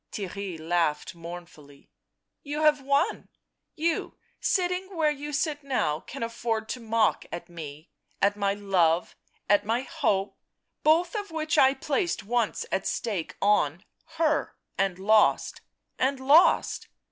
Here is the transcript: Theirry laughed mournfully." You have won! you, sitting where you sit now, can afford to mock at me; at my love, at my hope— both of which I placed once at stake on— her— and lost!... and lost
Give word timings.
Theirry 0.11 0.57
laughed 0.59 1.13
mournfully." 1.13 1.91
You 2.41 2.63
have 2.63 2.81
won! 2.81 3.29
you, 3.75 4.17
sitting 4.39 4.95
where 4.95 5.11
you 5.11 5.31
sit 5.31 5.63
now, 5.63 5.99
can 5.99 6.23
afford 6.23 6.67
to 6.69 6.79
mock 6.79 7.25
at 7.31 7.49
me; 7.49 7.91
at 8.19 8.35
my 8.35 8.55
love, 8.55 9.15
at 9.47 9.63
my 9.63 9.81
hope— 9.81 10.39
both 10.83 11.13
of 11.13 11.29
which 11.29 11.59
I 11.59 11.75
placed 11.75 12.23
once 12.23 12.65
at 12.71 12.87
stake 12.87 13.37
on— 13.43 13.83
her— 14.17 14.55
and 14.79 14.97
lost!... 14.97 15.61
and 15.99 16.19
lost 16.19 16.87